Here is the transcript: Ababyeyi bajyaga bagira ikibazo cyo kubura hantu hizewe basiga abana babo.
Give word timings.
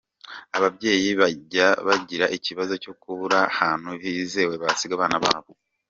Ababyeyi 0.57 1.09
bajyaga 1.21 1.81
bagira 1.87 2.25
ikibazo 2.37 2.73
cyo 2.83 2.93
kubura 3.01 3.39
hantu 3.59 3.89
hizewe 4.01 4.53
basiga 4.63 4.93
abana 4.95 5.17
babo. 5.23 5.51